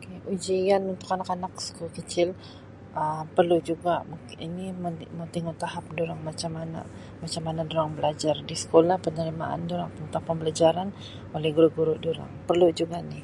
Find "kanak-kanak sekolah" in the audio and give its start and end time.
1.12-2.32